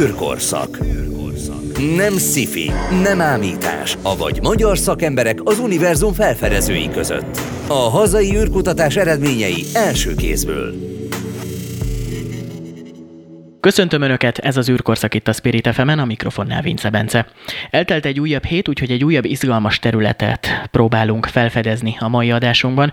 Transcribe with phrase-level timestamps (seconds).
[0.00, 0.78] űrkorszak.
[1.96, 2.70] Nem sci
[3.02, 7.40] nem ámítás, avagy magyar szakemberek az univerzum felfedezői között.
[7.66, 10.89] A hazai űrkutatás eredményei első kézből.
[13.60, 17.26] Köszöntöm Önöket, ez az űrkorszak itt a Spirit fm a mikrofonnál Vince Bence.
[17.70, 22.92] Eltelt egy újabb hét, úgyhogy egy újabb izgalmas területet próbálunk felfedezni a mai adásunkban.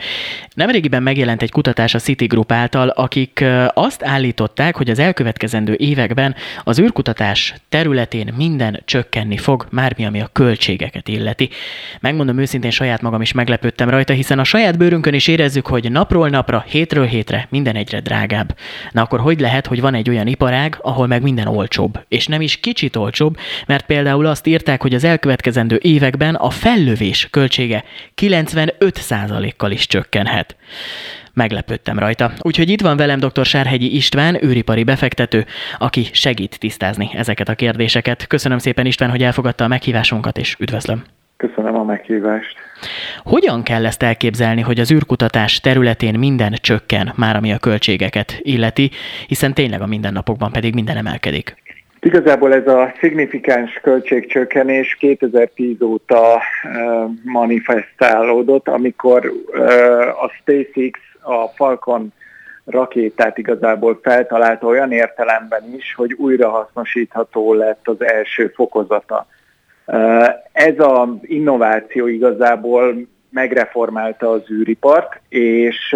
[0.54, 6.36] Nemrégiben megjelent egy kutatás a City Group által, akik azt állították, hogy az elkövetkezendő években
[6.64, 11.50] az űrkutatás területén minden csökkenni fog, mármi ami a költségeket illeti.
[12.00, 16.30] Megmondom őszintén, saját magam is meglepődtem rajta, hiszen a saját bőrünkön is érezzük, hogy napról
[16.30, 18.56] napra, hétről hétre minden egyre drágább.
[18.92, 22.00] Na akkor hogy lehet, hogy van egy olyan ipar iparág, ahol meg minden olcsóbb.
[22.08, 27.28] És nem is kicsit olcsóbb, mert például azt írták, hogy az elkövetkezendő években a fellövés
[27.32, 27.84] költsége
[28.22, 30.56] 95%-kal is csökkenhet
[31.34, 32.32] meglepődtem rajta.
[32.40, 33.46] Úgyhogy itt van velem dr.
[33.46, 35.46] Sárhegyi István, őripari befektető,
[35.78, 38.28] aki segít tisztázni ezeket a kérdéseket.
[38.28, 41.04] Köszönöm szépen István, hogy elfogadta a meghívásunkat, és üdvözlöm.
[41.38, 42.58] Köszönöm a meghívást.
[43.24, 48.90] Hogyan kell ezt elképzelni, hogy az űrkutatás területén minden csökken, már ami a költségeket illeti,
[49.28, 51.56] hiszen tényleg a mindennapokban pedig minden emelkedik?
[52.00, 56.42] Igazából ez a szignifikáns költségcsökkenés 2010 óta
[57.24, 59.32] manifestálódott, amikor
[60.22, 62.14] a SpaceX a Falcon
[62.66, 69.28] rakétát igazából feltalálta olyan értelemben is, hogy újrahasznosítható lett az első fokozata.
[70.52, 75.96] Ez az innováció igazából megreformálta az űripart, és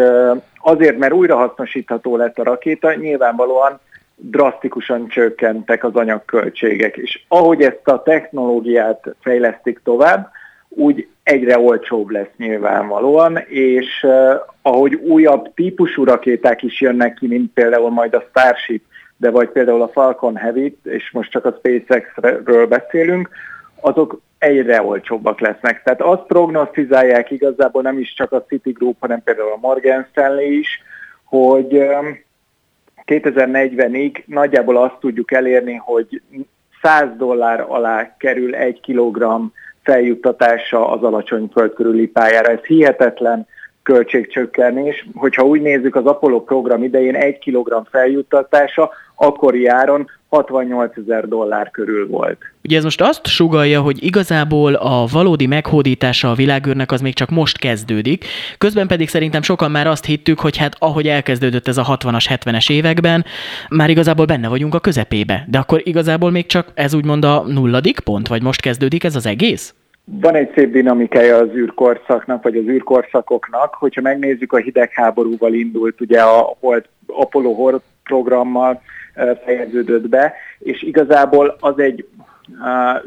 [0.58, 3.80] azért, mert újrahasznosítható lett a rakéta, nyilvánvalóan
[4.16, 6.97] drasztikusan csökkentek az anyagköltségek.
[6.97, 10.31] És ahogy ezt a technológiát fejlesztik tovább,
[10.69, 14.08] úgy egyre olcsóbb lesz nyilvánvalóan, és
[14.62, 18.84] ahogy újabb típusú rakéták is jönnek ki, mint például majd a Starship,
[19.17, 23.30] de vagy például a Falcon Heavy, és most csak a SpaceX-ről beszélünk,
[23.81, 25.83] azok egyre olcsóbbak lesznek.
[25.83, 30.83] Tehát azt prognosztizálják igazából nem is csak a Citigroup, hanem például a Morgan Stanley is,
[31.23, 31.83] hogy
[33.06, 36.22] 2040-ig um, nagyjából azt tudjuk elérni, hogy
[36.81, 39.45] 100 dollár alá kerül egy kilogramm
[39.83, 42.51] feljuttatása az alacsony föld körüli pályára.
[42.51, 43.47] Ez hihetetlen
[43.83, 45.06] költségcsökkenés.
[45.16, 51.72] Hogyha úgy nézzük, az Apollo program idején egy kilogramm feljuttatása akkori áron 68 ezer dollár
[51.72, 52.38] körül volt.
[52.64, 57.30] Ugye ez most azt sugalja, hogy igazából a valódi meghódítása a világűrnek az még csak
[57.30, 58.25] most kezdődik,
[58.58, 62.72] közben pedig szerintem sokan már azt hittük, hogy hát ahogy elkezdődött ez a 60-as, 70-es
[62.72, 63.25] években,
[63.69, 65.46] már igazából benne vagyunk a közepébe.
[65.50, 69.25] De akkor igazából még csak ez úgymond a nulladik pont, vagy most kezdődik ez az
[69.25, 69.74] egész?
[70.03, 76.22] Van egy szép dinamikája az űrkorszaknak, vagy az űrkorszakoknak, hogyha megnézzük a hidegháborúval indult, ugye
[76.22, 78.81] a Hold, Apollo Hold programmal,
[79.44, 82.05] fejeződött be, és igazából az egy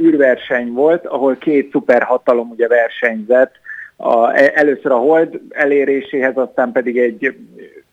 [0.02, 3.54] űrverseny volt, ahol két szuperhatalom ugye versenyzett,
[3.96, 7.36] a, e, először a hold eléréséhez, aztán pedig egy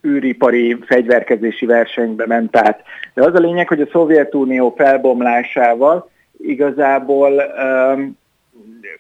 [0.07, 2.81] űripari fegyverkezési versenybe ment át.
[3.13, 8.19] De az a lényeg, hogy a Szovjetunió felbomlásával igazából um,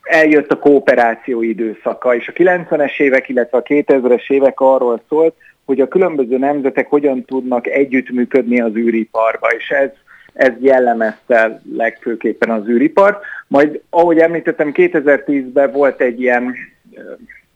[0.03, 5.81] eljött a kooperáció időszaka, és a 90-es évek, illetve a 2000-es évek arról szólt, hogy
[5.81, 9.89] a különböző nemzetek hogyan tudnak együttműködni az űriparba, és ez,
[10.33, 13.23] ez jellemezte legfőképpen az űripart.
[13.47, 16.55] Majd, ahogy említettem, 2010-ben volt egy ilyen,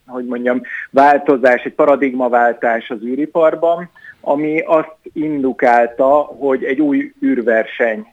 [0.08, 0.62] hogy mondjam,
[0.92, 3.90] változás, egy paradigmaváltás az űriparban,
[4.28, 8.08] ami azt indukálta, hogy egy új űrverseny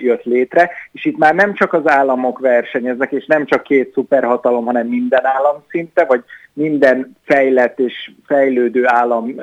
[0.00, 4.64] jött létre, és itt már nem csak az államok versenyeznek, és nem csak két szuperhatalom,
[4.64, 6.22] hanem minden állam szinte, vagy
[6.52, 9.34] minden fejlett és fejlődő állam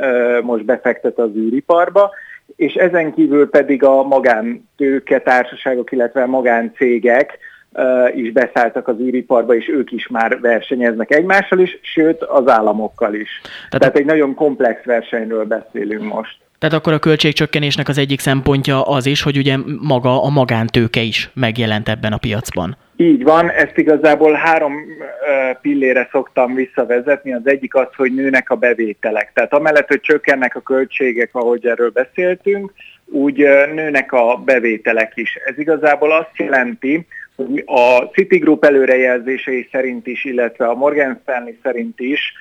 [0.42, 2.10] most befektet az űriparba,
[2.56, 7.38] és ezen kívül pedig a magántőke társaságok, illetve magáncégek
[8.16, 13.42] is beszálltak az űriparba, és ők is már versenyeznek egymással is, sőt az államokkal is.
[13.44, 16.38] Tehát, Tehát egy nagyon komplex versenyről beszélünk most.
[16.60, 21.30] Tehát akkor a költségcsökkenésnek az egyik szempontja az is, hogy ugye maga a magántőke is
[21.34, 22.78] megjelent ebben a piacban.
[22.96, 24.74] Így van, ezt igazából három
[25.62, 27.34] pillére szoktam visszavezetni.
[27.34, 29.32] Az egyik az, hogy nőnek a bevételek.
[29.34, 32.74] Tehát amellett, hogy csökkennek a költségek, ahogy erről beszéltünk,
[33.06, 33.38] úgy
[33.74, 35.38] nőnek a bevételek is.
[35.46, 37.08] Ez igazából azt jelenti,
[37.66, 42.34] a Citigroup előrejelzései szerint is, illetve a Morgan Stanley szerint is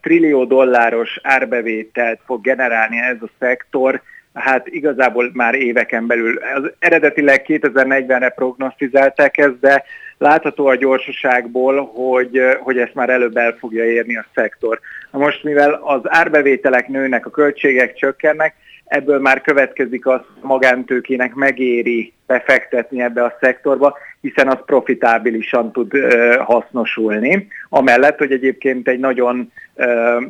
[0.00, 4.02] trillió dolláros árbevételt fog generálni ez a szektor,
[4.34, 6.38] hát igazából már éveken belül.
[6.54, 9.84] Az eredetileg 2040-re prognosztizálták ezt, de
[10.18, 14.80] látható a gyorsaságból, hogy, hogy ezt már előbb el fogja érni a szektor.
[15.10, 18.54] Na most, mivel az árbevételek nőnek, a költségek csökkennek,
[18.84, 25.92] ebből már következik az magántőkének megéri befektetni ebbe a szektorba, hiszen az profitábilisan tud
[26.38, 27.48] hasznosulni.
[27.68, 29.52] Amellett, hogy egyébként egy nagyon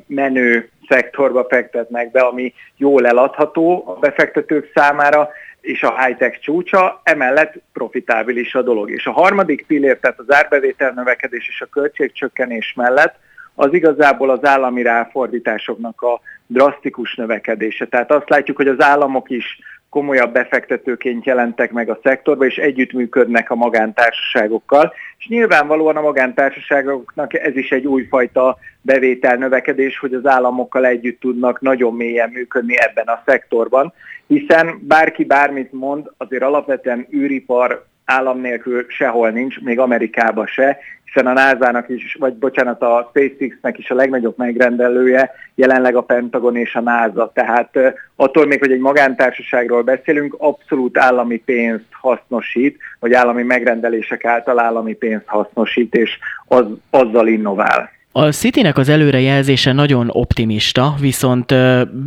[0.07, 5.29] menő szektorba fektetnek be, ami jól eladható a befektetők számára,
[5.61, 8.91] és a high-tech csúcsa, emellett profitábilis a dolog.
[8.91, 13.15] És a harmadik pillér, tehát az árbevétel növekedés és a költségcsökkenés mellett
[13.55, 17.87] az igazából az állami ráfordításoknak a drasztikus növekedése.
[17.87, 19.59] Tehát azt látjuk, hogy az államok is
[19.89, 24.93] komolyabb befektetőként jelentek meg a szektorba, és együttműködnek a magántársaságokkal.
[25.19, 31.61] És nyilvánvalóan a magántársaságoknak ez is egy újfajta bevétel növekedés, hogy az államokkal együtt tudnak
[31.61, 33.93] nagyon mélyen működni ebben a szektorban,
[34.27, 41.27] hiszen bárki bármit mond, azért alapvetően űripar állam nélkül sehol nincs, még Amerikában se, hiszen
[41.27, 46.75] a NASA-nak is, vagy bocsánat, a SpaceX-nek is a legnagyobb megrendelője jelenleg a Pentagon és
[46.75, 47.31] a NASA.
[47.35, 47.71] Tehát
[48.17, 54.95] attól még, hogy egy magántársaságról beszélünk, abszolút állami pénzt hasznosít, vagy állami megrendelések által állami
[54.95, 57.91] pénzt hasznosít, és az, azzal innovál.
[58.17, 61.55] A Citynek az előrejelzése nagyon optimista, viszont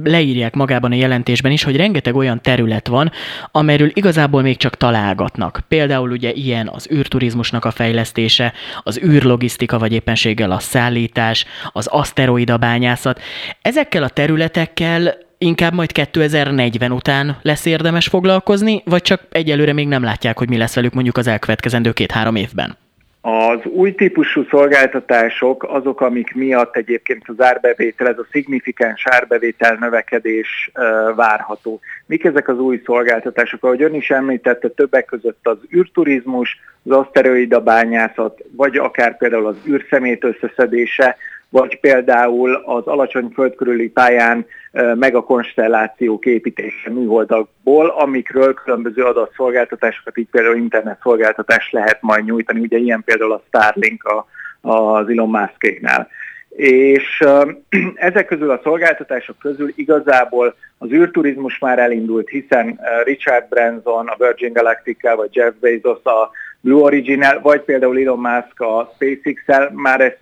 [0.04, 3.12] leírják magában a jelentésben is, hogy rengeteg olyan terület van,
[3.52, 5.60] amelyről igazából még csak találgatnak.
[5.68, 12.58] Például ugye ilyen az űrturizmusnak a fejlesztése, az űrlogisztika vagy éppenséggel a szállítás, az aszteroida
[12.58, 13.22] bányászat.
[13.62, 20.04] Ezekkel a területekkel inkább majd 2040 után lesz érdemes foglalkozni, vagy csak egyelőre még nem
[20.04, 22.78] látják, hogy mi lesz velük mondjuk az elkövetkezendő két-három évben?
[23.30, 30.72] Az új típusú szolgáltatások azok, amik miatt egyébként az árbevétel, ez a szignifikáns árbevétel növekedés
[31.16, 31.80] várható.
[32.06, 33.64] Mik ezek az új szolgáltatások?
[33.64, 39.58] Ahogy ön is említette, többek között az űrturizmus, az aszteroida bányászat, vagy akár például az
[39.68, 41.18] űrszemét összeszedése,
[41.50, 44.46] vagy például az alacsony földkörüli pályán
[44.96, 53.04] megakonstellációk építése műholdakból, amikről különböző adatszolgáltatásokat, így például internet szolgáltatást lehet majd nyújtani, ugye ilyen
[53.06, 54.28] például a Starlink a,
[54.62, 56.08] az Elon Muskéknál.
[56.50, 57.24] És
[57.96, 64.54] ezek közül a szolgáltatások közül igazából az űrturizmus már elindult, hiszen Richard Branson, a Virgin
[64.54, 66.32] galactic vagy Jeff Bezos a
[66.62, 70.20] Blue origin vagy például Elon Musk a SpaceX-el már ezt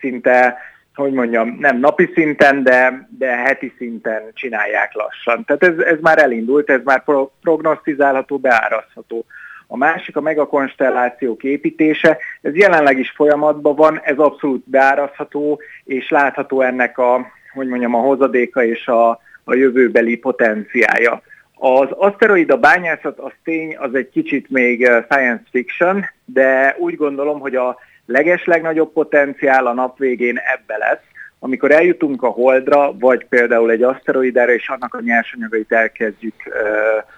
[0.00, 0.58] szinte,
[0.94, 5.44] hogy mondjam, nem napi szinten, de, de heti szinten csinálják lassan.
[5.44, 9.24] Tehát ez, ez már elindult, ez már pro, prognosztizálható, beárazható.
[9.66, 16.60] A másik a megakonstellációk építése, ez jelenleg is folyamatban van, ez abszolút beárazható, és látható
[16.60, 19.08] ennek a, hogy mondjam, a hozadéka és a,
[19.44, 21.22] a jövőbeli potenciája.
[21.54, 27.40] Az aszteroida bányászat, az tény, az egy kicsit még eh, science fiction, de úgy gondolom,
[27.40, 27.78] hogy a
[28.10, 31.04] legeslegnagyobb potenciál a nap végén ebbe lesz,
[31.38, 36.34] amikor eljutunk a Holdra, vagy például egy aszteroidára, és annak a nyersanyagait elkezdjük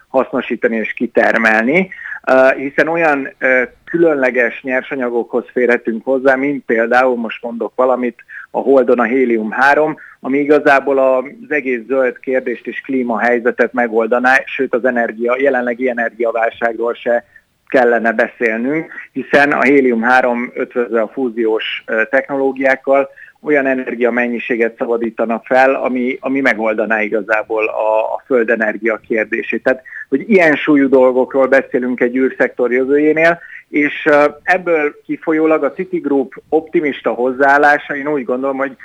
[0.08, 1.88] hasznosítani és kitermelni,
[2.56, 3.28] hiszen olyan
[3.84, 10.98] különleges nyersanyagokhoz férhetünk hozzá, mint például, most mondok valamit, a Holdon a hélium-3, ami igazából
[10.98, 17.24] az egész zöld kérdést és klímahelyzetet megoldaná, sőt az energia, jelenlegi energiaválságról se
[17.72, 23.08] kellene beszélnünk, hiszen a hélium-3 ötvözve a fúziós technológiákkal
[23.40, 29.62] olyan energiamennyiséget szabadítanak fel, ami, ami megoldaná igazából a, a földenergia kérdését.
[29.62, 33.38] Tehát, hogy ilyen súlyú dolgokról beszélünk egy űrszektor jövőjénél,
[33.68, 34.08] és
[34.42, 38.76] ebből kifolyólag a Citigroup optimista hozzáállása, én úgy gondolom, hogy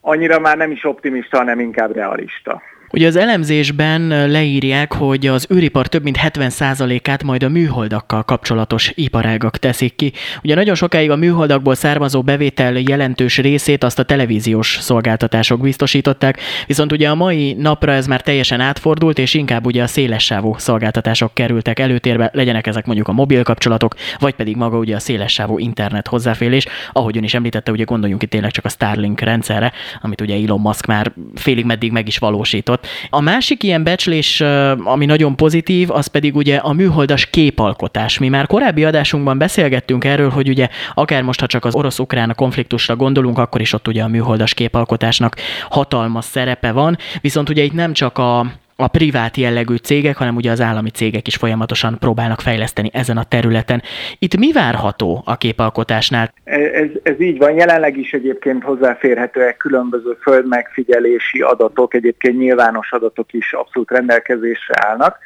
[0.00, 2.62] annyira már nem is optimista, hanem inkább realista.
[2.90, 9.58] Ugye az elemzésben leírják, hogy az űripar több mint 70%-át majd a műholdakkal kapcsolatos iparágak
[9.58, 10.12] teszik ki.
[10.42, 16.92] Ugye nagyon sokáig a műholdakból származó bevétel jelentős részét azt a televíziós szolgáltatások biztosították, viszont
[16.92, 21.78] ugye a mai napra ez már teljesen átfordult, és inkább ugye a szélessávú szolgáltatások kerültek
[21.78, 26.66] előtérbe, legyenek ezek mondjuk a mobil kapcsolatok, vagy pedig maga ugye a szélessávú internet hozzáférés,
[26.92, 30.60] ahogy ön is említette, ugye gondoljunk itt tényleg csak a Starlink rendszerre, amit ugye Elon
[30.60, 32.86] Musk már félig meddig meg is valósított dolgot.
[33.10, 34.40] A másik ilyen becslés,
[34.84, 38.18] ami nagyon pozitív, az pedig ugye a műholdas képalkotás.
[38.18, 42.96] Mi már korábbi adásunkban beszélgettünk erről, hogy ugye akár most, ha csak az orosz-ukrán konfliktusra
[42.96, 45.36] gondolunk, akkor is ott ugye a műholdas képalkotásnak
[45.70, 48.46] hatalmas szerepe van, viszont ugye itt nem csak a
[48.80, 53.24] a privát jellegű cégek, hanem ugye az állami cégek is folyamatosan próbálnak fejleszteni ezen a
[53.24, 53.82] területen.
[54.18, 56.32] Itt mi várható a képalkotásnál?
[56.44, 57.54] Ez, ez így van.
[57.54, 65.18] Jelenleg is egyébként hozzáférhetőek különböző földmegfigyelési adatok, egyébként nyilvános adatok is abszolút rendelkezésre állnak.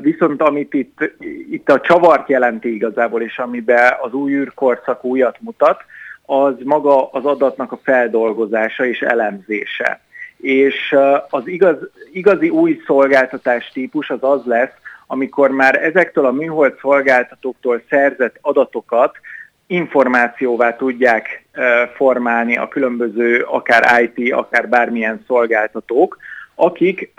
[0.00, 1.12] Viszont amit itt,
[1.50, 5.84] itt a csavart jelenti igazából, és amiben az új űrkorszak újat mutat,
[6.26, 10.00] az maga az adatnak a feldolgozása és elemzése
[10.42, 10.96] és
[11.28, 11.76] az igaz,
[12.12, 14.72] igazi új szolgáltatás típus az az lesz,
[15.06, 19.16] amikor már ezektől a műhold szolgáltatóktól szerzett adatokat
[19.66, 21.44] információvá tudják
[21.94, 26.18] formálni a különböző akár IT, akár bármilyen szolgáltatók,
[26.54, 27.12] akik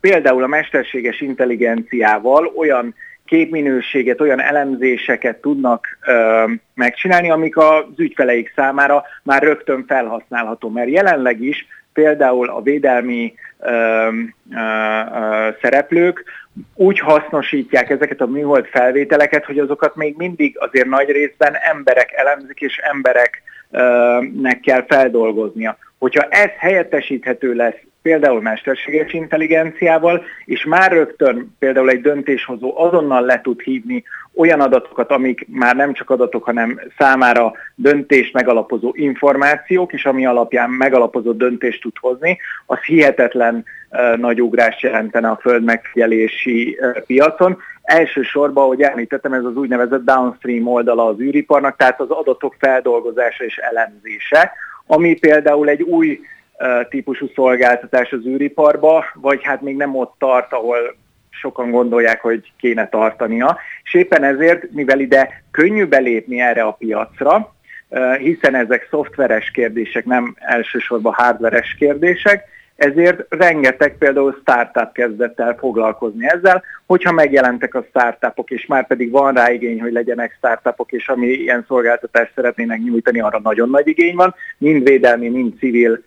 [0.00, 9.04] például a mesterséges intelligenciával olyan képminőséget, olyan elemzéseket tudnak ö, megcsinálni, amik az ügyfeleik számára
[9.22, 10.68] már rögtön felhasználható.
[10.68, 14.08] Mert jelenleg is például a védelmi ö, ö,
[14.54, 16.24] ö, szereplők
[16.74, 22.60] úgy hasznosítják ezeket a műhold felvételeket, hogy azokat még mindig azért nagy részben emberek elemzik,
[22.60, 25.78] és embereknek kell feldolgoznia.
[25.98, 33.40] Hogyha ez helyettesíthető lesz például mesterséges intelligenciával, és már rögtön például egy döntéshozó azonnal le
[33.40, 34.04] tud hívni
[34.34, 40.70] olyan adatokat, amik már nem csak adatok, hanem számára döntés megalapozó információk, és ami alapján
[40.70, 47.58] megalapozott döntést tud hozni, az hihetetlen uh, nagy ugrást jelentene a föld megfigyelési uh, piacon.
[47.82, 53.56] Elsősorban, ahogy említettem, ez az úgynevezett downstream oldala az űriparnak, tehát az adatok feldolgozása és
[53.56, 54.52] elemzése,
[54.86, 56.20] ami például egy új
[56.88, 60.96] típusú szolgáltatás az űriparba, vagy hát még nem ott tart, ahol
[61.30, 63.58] sokan gondolják, hogy kéne tartania.
[63.82, 67.54] És éppen ezért, mivel ide könnyű belépni erre a piacra,
[68.18, 72.44] hiszen ezek szoftveres kérdések, nem elsősorban hardveres kérdések,
[72.76, 79.10] ezért rengeteg például startup kezdett el foglalkozni ezzel, hogyha megjelentek a startupok, és már pedig
[79.10, 83.88] van rá igény, hogy legyenek startupok, és ami ilyen szolgáltatást szeretnének nyújtani, arra nagyon nagy
[83.88, 86.02] igény van, mind védelmi, mind civil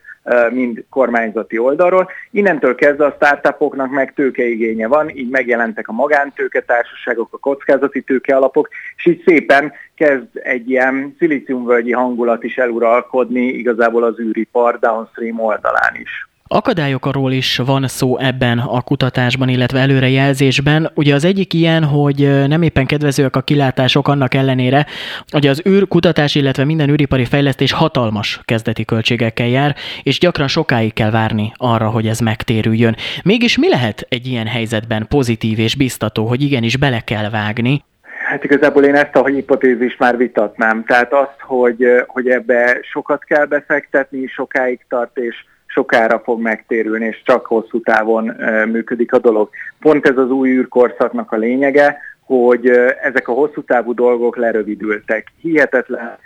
[0.49, 2.09] mind kormányzati oldalról.
[2.31, 9.05] Innentől kezdve a startupoknak meg tőkeigénye van, így megjelentek a magántőketársaságok, a kockázati tőkealapok, és
[9.05, 16.24] így szépen kezd egy ilyen szilíciumvölgyi hangulat is eluralkodni igazából az űripar downstream oldalán is.
[16.47, 20.91] Akadályokról is van szó ebben a kutatásban, illetve előrejelzésben.
[20.95, 24.85] Ugye az egyik ilyen, hogy nem éppen kedvezőek a kilátások annak ellenére,
[25.27, 31.11] hogy az űrkutatás, illetve minden űripari fejlesztés hatalmas kezdeti költségekkel jár, és gyakran sokáig kell
[31.11, 32.95] várni arra, hogy ez megtérüljön.
[33.23, 37.83] Mégis mi lehet egy ilyen helyzetben pozitív és biztató, hogy igenis bele kell vágni?
[38.01, 40.83] Hát igazából én ezt a hipotézist már vitatnám.
[40.87, 45.35] Tehát azt, hogy, hogy ebbe sokat kell befektetni, sokáig tart, és
[45.75, 48.33] sokára fog megtérülni, és csak hosszú távon
[48.71, 49.49] működik a dolog.
[49.79, 52.67] Pont ez az új űrkorszaknak a lényege, hogy
[53.01, 55.27] ezek a hosszú távú dolgok lerövidültek.
[55.41, 56.17] Hihetetlen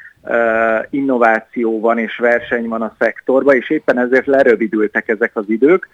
[0.89, 5.87] innováció van és verseny van a szektorban, és éppen ezért lerövidültek ezek az idők.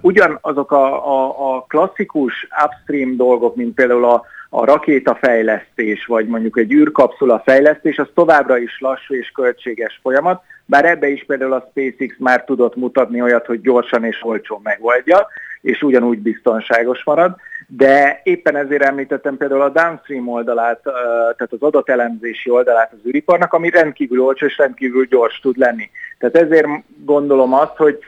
[0.00, 0.86] Ugyanazok a,
[1.16, 7.98] a, a klasszikus upstream dolgok, mint például a, a rakétafejlesztés, vagy mondjuk egy űrkapszula fejlesztés,
[7.98, 12.76] az továbbra is lassú és költséges folyamat, bár ebbe is például a SpaceX már tudott
[12.76, 15.26] mutatni olyat, hogy gyorsan és olcsón megoldja,
[15.60, 22.50] és ugyanúgy biztonságos marad, de éppen ezért említettem például a downstream oldalát, tehát az adatelemzési
[22.50, 25.90] oldalát az űriparnak, ami rendkívül olcsó és rendkívül gyors tud lenni.
[26.18, 26.66] Tehát ezért
[27.04, 27.98] gondolom azt, hogy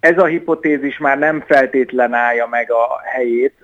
[0.00, 3.54] ez a hipotézis már nem feltétlen állja meg a helyét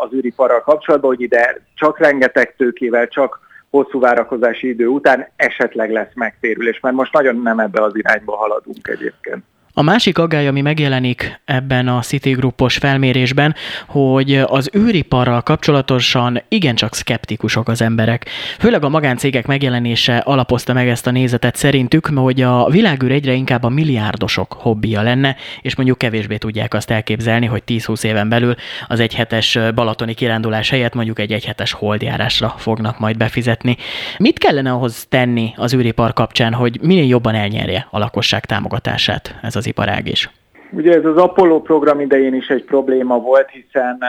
[0.00, 3.40] az űriparral kapcsolatban, hogy ide csak rengeteg tőkével, csak
[3.70, 8.88] hosszú várakozási idő után esetleg lesz megtérülés, mert most nagyon nem ebbe az irányba haladunk
[8.88, 9.44] egyébként.
[9.74, 13.54] A másik aggály, ami megjelenik ebben a Citigroup-os felmérésben,
[13.86, 18.28] hogy az űriparral kapcsolatosan igencsak szkeptikusok az emberek.
[18.58, 23.62] Főleg a magáncégek megjelenése alapozta meg ezt a nézetet szerintük, hogy a világűr egyre inkább
[23.62, 28.54] a milliárdosok hobbija lenne, és mondjuk kevésbé tudják azt elképzelni, hogy 10-20 éven belül
[28.88, 33.76] az egyhetes balatoni kirándulás helyett mondjuk egy egyhetes holdjárásra fognak majd befizetni.
[34.18, 39.56] Mit kellene ahhoz tenni az űripar kapcsán, hogy minél jobban elnyerje a lakosság támogatását ez
[39.60, 40.30] az iparág is?
[40.72, 44.02] Ugye ez az Apollo program idején is egy probléma volt, hiszen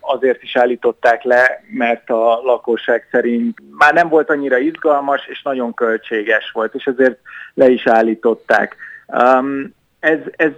[0.00, 5.74] azért is állították le, mert a lakosság szerint már nem volt annyira izgalmas, és nagyon
[5.74, 7.18] költséges volt, és ezért
[7.54, 8.76] le is állították.
[10.00, 10.50] Ez, ez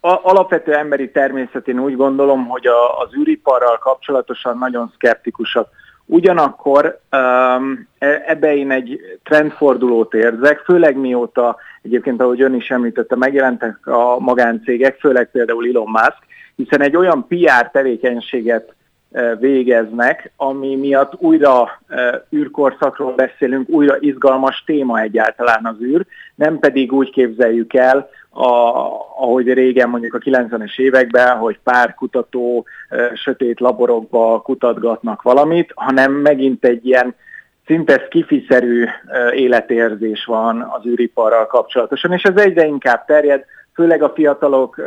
[0.00, 2.66] alapvető emberi természetén úgy gondolom, hogy
[3.04, 5.68] az űriparral kapcsolatosan nagyon szkeptikusak
[6.06, 13.16] Ugyanakkor um, e, ebbe én egy trendfordulót érzek, főleg mióta egyébként, ahogy ön is említette,
[13.16, 16.18] megjelentek a magáncégek, főleg például Elon Musk,
[16.56, 18.74] hiszen egy olyan PR tevékenységet
[19.12, 26.58] e, végeznek, ami miatt újra e, űrkorszakról beszélünk, újra izgalmas téma egyáltalán az űr, nem
[26.58, 28.74] pedig úgy képzeljük el, a,
[29.16, 32.66] ahogy régen mondjuk a 90-es években, hogy pár kutató
[33.14, 37.14] sötét laborokba kutatgatnak valamit, hanem megint egy ilyen
[37.66, 38.84] szinte skifiszerű
[39.34, 44.80] életérzés van az űriparral kapcsolatosan, és ez egyre inkább terjed, főleg a fiatalok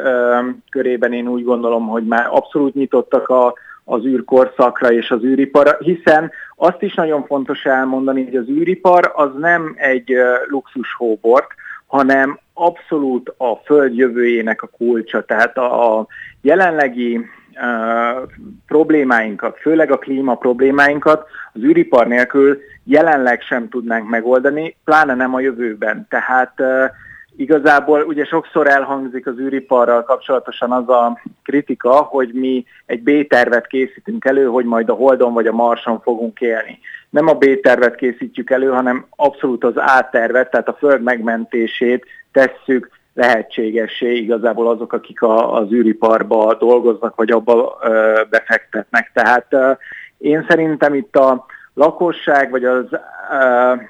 [0.69, 6.31] körében én úgy gondolom, hogy már abszolút nyitottak a, az űrkorszakra és az űriparra, hiszen
[6.55, 10.13] azt is nagyon fontos elmondani, hogy az űripar az nem egy
[10.47, 11.47] luxus hóbort,
[11.87, 15.25] hanem abszolút a Föld jövőjének a kulcsa.
[15.25, 16.07] Tehát a, a
[16.41, 18.29] jelenlegi uh,
[18.67, 25.39] problémáinkat, főleg a klíma problémáinkat az űripar nélkül jelenleg sem tudnánk megoldani, pláne nem a
[25.39, 26.05] jövőben.
[26.09, 26.85] Tehát uh,
[27.37, 34.25] Igazából ugye sokszor elhangzik az űriparral kapcsolatosan az a kritika, hogy mi egy B-tervet készítünk
[34.25, 36.79] elő, hogy majd a Holdon vagy a Marson fogunk élni.
[37.09, 44.15] Nem a B-tervet készítjük elő, hanem abszolút az A-tervet, tehát a Föld megmentését tesszük lehetségessé
[44.15, 49.11] igazából azok, akik a, az űriparba dolgoznak, vagy abba ö, befektetnek.
[49.13, 49.71] Tehát ö,
[50.17, 51.45] én szerintem itt a
[51.77, 52.85] lakosság, vagy az,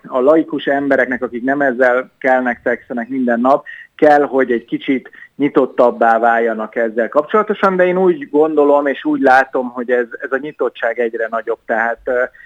[0.08, 3.66] a laikus embereknek, akik nem ezzel kelnek, fekszenek minden nap,
[3.96, 9.70] kell, hogy egy kicsit nyitottabbá váljanak ezzel kapcsolatosan, de én úgy gondolom és úgy látom,
[9.70, 12.00] hogy ez, ez a nyitottság egyre nagyobb, tehát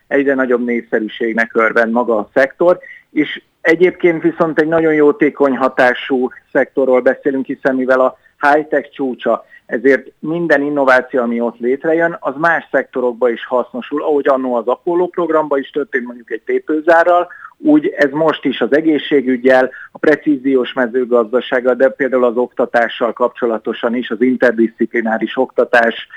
[0.07, 2.79] egyre nagyobb népszerűségnek örvend maga a szektor,
[3.11, 9.45] és egyébként viszont egy nagyon jótékony hatású szektorról beszélünk, hiszen mivel a high-tech csúcsa.
[9.65, 15.07] Ezért minden innováció, ami ott létrejön, az más szektorokba is hasznosul, ahogy annó az Apollo
[15.07, 21.73] programban is történt mondjuk egy tépőzárral, úgy ez most is az egészségügyel, a precíziós mezőgazdasággal,
[21.73, 26.07] de például az oktatással kapcsolatosan is, az interdisziplináris oktatás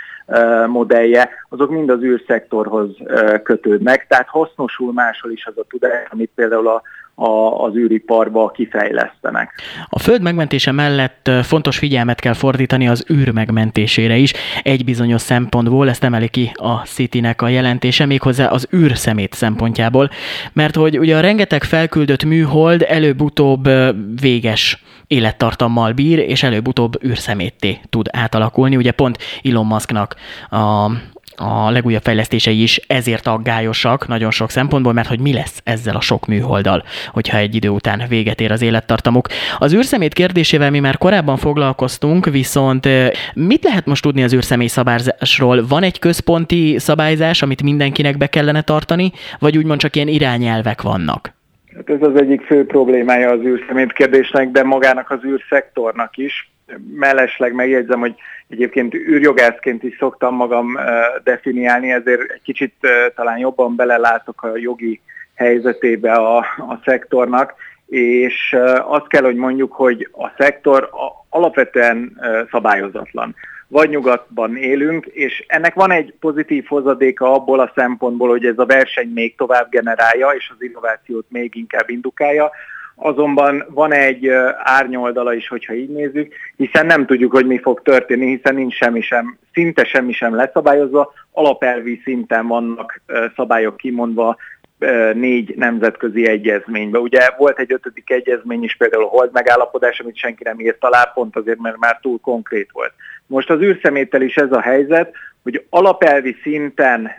[0.66, 2.96] modellje, azok mind az űrszektorhoz
[3.42, 6.82] kötődnek, tehát hasznosul máshol is az a tudás, amit például a,
[7.14, 9.60] a, az űriparba kifejlesztenek.
[9.88, 14.32] A föld megmentése mellett fontos figyelmet kell fordítani az űr megmentésére is.
[14.62, 20.10] Egy bizonyos szempontból, ezt emeli ki a City-nek a jelentése, méghozzá az űrszemét szempontjából,
[20.52, 23.68] mert hogy ugye a rengeteg felküldött műhold előbb-utóbb
[24.20, 28.76] véges élettartammal bír, és előbb-utóbb űrszemétté tud átalakulni.
[28.76, 30.14] Ugye pont Elon Musknak
[30.50, 30.90] a,
[31.36, 36.00] a legújabb fejlesztései is ezért aggályosak nagyon sok szempontból, mert hogy mi lesz ezzel a
[36.00, 39.26] sok műholddal, hogyha egy idő után véget ér az élettartamuk.
[39.58, 42.88] Az űrszemét kérdésével mi már korábban foglalkoztunk, viszont
[43.34, 45.66] mit lehet most tudni az űrszemély szabályzásról?
[45.68, 51.34] Van egy központi szabályzás, amit mindenkinek be kellene tartani, vagy úgymond csak ilyen irányelvek vannak?
[51.76, 56.50] Hát ez az egyik fő problémája az űrszemét kérdésnek, de magának az űrszektornak is.
[56.94, 58.14] Mellesleg megjegyzem, hogy
[58.48, 60.78] egyébként űrjogászként is szoktam magam
[61.24, 62.74] definiálni, ezért egy kicsit
[63.14, 65.00] talán jobban belelátok a jogi
[65.34, 67.54] helyzetébe a, a szektornak,
[67.86, 70.90] és azt kell, hogy mondjuk, hogy a szektor
[71.28, 73.34] alapvetően szabályozatlan.
[73.68, 78.66] Vagy nyugatban élünk, és ennek van egy pozitív hozadéka abból a szempontból, hogy ez a
[78.66, 82.50] verseny még tovább generálja, és az innovációt még inkább indukálja,
[82.94, 88.26] azonban van egy árnyoldala is, hogyha így nézzük, hiszen nem tudjuk, hogy mi fog történni,
[88.26, 93.00] hiszen nincs semmi sem, szinte semmi sem leszabályozva, alapelvi szinten vannak
[93.36, 94.36] szabályok kimondva
[95.12, 96.98] négy nemzetközi egyezménybe.
[96.98, 101.04] Ugye volt egy ötödik egyezmény is, például a hold megállapodás, amit senki nem írt alá,
[101.14, 102.92] pont azért, mert már túl konkrét volt.
[103.26, 107.10] Most az űrszeméttel is ez a helyzet, hogy alapelvi szinten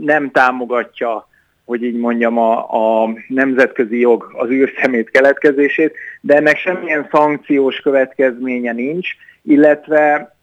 [0.00, 1.28] nem támogatja
[1.64, 2.58] hogy így mondjam, a,
[3.02, 9.08] a nemzetközi jog az űrszemét keletkezését, de ennek semmilyen szankciós következménye nincs,
[9.42, 10.34] illetve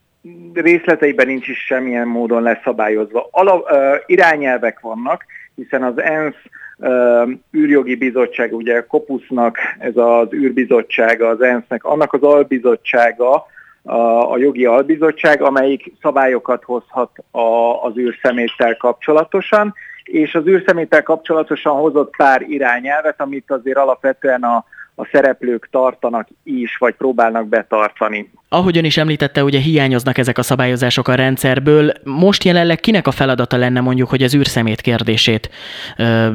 [0.52, 3.28] részleteiben nincs is semmilyen módon leszabályozva.
[3.30, 6.34] Ala, uh, irányelvek vannak, hiszen az ENSZ
[6.76, 13.46] uh, űrjogi bizottság, ugye Kopusznak ez az űrbizottsága, az ENSZ-nek, annak az albizottsága,
[13.82, 22.16] a, jogi albizottság, amelyik szabályokat hozhat a, az űrszeméttel kapcsolatosan, és az űrszeméttel kapcsolatosan hozott
[22.16, 24.64] pár irányelvet, amit azért alapvetően a,
[24.94, 28.30] a szereplők tartanak is, vagy próbálnak betartani.
[28.48, 31.92] Ahogyan is említette, ugye hiányoznak ezek a szabályozások a rendszerből.
[32.04, 35.50] Most jelenleg kinek a feladata lenne mondjuk, hogy az űrszemét kérdését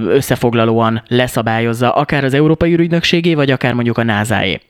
[0.07, 4.61] összefoglalóan leszabályozza, akár az Európai űrügynökségé, vagy akár mondjuk a NASA-é?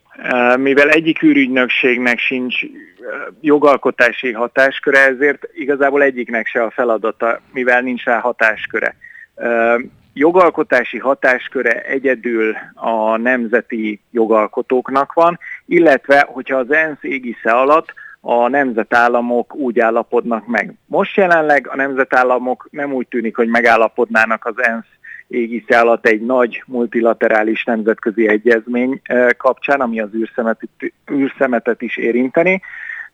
[0.57, 2.59] Mivel egyik űrügynökségnek sincs
[3.41, 8.95] jogalkotási hatásköre, ezért igazából egyiknek se a feladata, mivel nincs rá hatásköre.
[10.13, 19.55] Jogalkotási hatásköre egyedül a nemzeti jogalkotóknak van, illetve hogyha az ENSZ égisze alatt a nemzetállamok
[19.55, 20.73] úgy állapodnak meg.
[20.85, 24.85] Most jelenleg a nemzetállamok nem úgy tűnik, hogy megállapodnának az ENSZ
[25.27, 29.01] égisze alatt egy nagy multilaterális nemzetközi egyezmény
[29.37, 30.69] kapcsán, ami az űrszemetet,
[31.11, 32.61] űrszemetet is érinteni,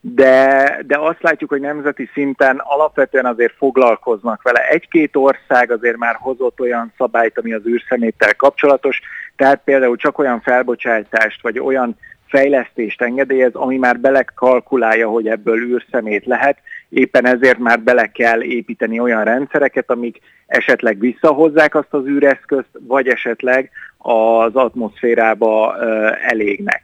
[0.02, 4.70] de, de azt látjuk, hogy nemzeti szinten alapvetően azért foglalkoznak vele.
[4.70, 9.00] Egy-két ország azért már hozott olyan szabályt, ami az űrszeméttel kapcsolatos,
[9.36, 11.98] tehát például csak olyan felbocsátást, vagy olyan
[12.28, 16.58] fejlesztést engedélyez, ami már belekalkulálja, hogy ebből űrszemét lehet,
[16.92, 23.08] éppen ezért már bele kell építeni olyan rendszereket, amik esetleg visszahozzák azt az űreszközt, vagy
[23.08, 25.76] esetleg az atmoszférába
[26.22, 26.82] elégnek.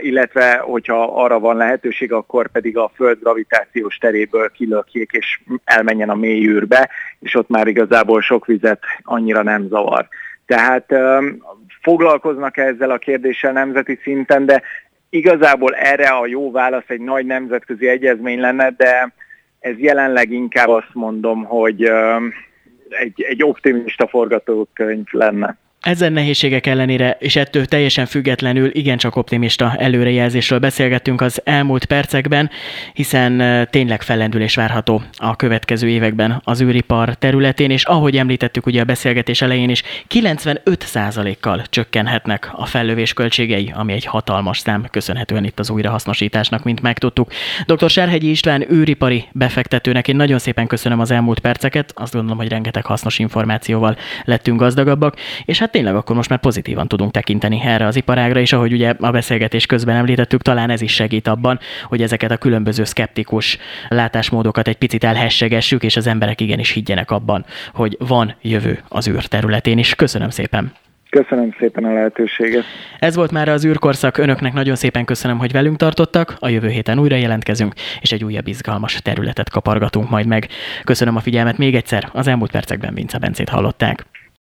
[0.00, 6.14] Illetve hogyha arra van lehetőség, akkor pedig a Föld gravitációs teréből kilökjék és elmenjen a
[6.14, 10.08] mély űrbe, és ott már igazából sok vizet annyira nem zavar.
[10.46, 10.94] Tehát
[11.82, 14.62] foglalkoznak ezzel a kérdéssel nemzeti szinten, de
[15.10, 19.12] igazából erre a jó válasz egy nagy nemzetközi egyezmény lenne, de
[19.60, 21.82] ez jelenleg inkább azt mondom, hogy
[22.88, 25.56] egy, egy optimista forgatókönyv lenne.
[25.80, 32.50] Ezen nehézségek ellenére, és ettől teljesen függetlenül igencsak optimista előrejelzésről beszélgettünk az elmúlt percekben,
[32.92, 38.84] hiszen tényleg fellendülés várható a következő években az űripar területén, és ahogy említettük ugye a
[38.84, 39.82] beszélgetés elején is,
[40.14, 47.32] 95%-kal csökkenhetnek a fellövés költségei, ami egy hatalmas szám, köszönhetően itt az újrahasznosításnak, mint megtudtuk.
[47.66, 47.90] Dr.
[47.90, 52.84] Serhegyi István űripari befektetőnek én nagyon szépen köszönöm az elmúlt perceket, azt gondolom, hogy rengeteg
[52.84, 57.96] hasznos információval lettünk gazdagabbak, és hát tényleg akkor most már pozitívan tudunk tekinteni erre az
[57.96, 62.30] iparágra, és ahogy ugye a beszélgetés közben említettük, talán ez is segít abban, hogy ezeket
[62.30, 68.34] a különböző szkeptikus látásmódokat egy picit elhessegessük, és az emberek igenis higgyenek abban, hogy van
[68.42, 69.94] jövő az űr területén is.
[69.94, 70.72] Köszönöm szépen!
[71.10, 72.64] Köszönöm szépen a lehetőséget.
[72.98, 74.18] Ez volt már az űrkorszak.
[74.18, 76.36] Önöknek nagyon szépen köszönöm, hogy velünk tartottak.
[76.38, 80.48] A jövő héten újra jelentkezünk, és egy újabb izgalmas területet kapargatunk majd meg.
[80.84, 82.08] Köszönöm a figyelmet még egyszer.
[82.12, 84.06] Az elmúlt percekben Vince Bencét hallották.